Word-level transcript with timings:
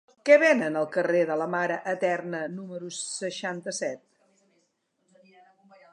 Què 0.27 0.35
venen 0.43 0.77
al 0.79 0.87
carrer 0.95 1.19
de 1.31 1.35
la 1.41 1.47
Mare 1.55 1.77
Eterna 1.93 2.41
número 2.55 2.91
seixanta-set? 3.01 4.03